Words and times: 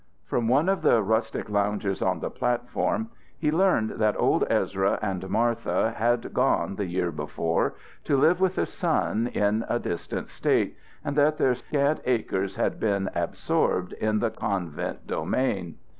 From 0.25 0.47
one 0.47 0.67
of 0.67 0.81
the 0.81 1.03
rustic 1.03 1.47
loungers 1.47 2.01
on 2.01 2.21
the 2.21 2.31
platform 2.31 3.11
he 3.37 3.51
learned 3.51 3.91
that 3.99 4.19
old 4.19 4.43
Ezra 4.49 4.97
and 4.99 5.29
Martha 5.29 5.91
had 5.91 6.33
gone 6.33 6.73
the 6.75 6.87
year 6.87 7.11
before 7.11 7.75
to 8.05 8.17
live 8.17 8.41
with 8.41 8.57
a 8.57 8.65
son 8.65 9.27
in 9.27 9.63
a 9.69 9.77
distant 9.77 10.27
State, 10.27 10.75
and 11.05 11.15
that 11.17 11.37
their 11.37 11.53
scant 11.53 12.01
acres 12.05 12.55
had 12.55 12.79
been 12.79 13.11
absorbed 13.13 13.93
in 13.93 14.17
the 14.17 14.31
convent 14.31 15.05
domain. 15.05 15.77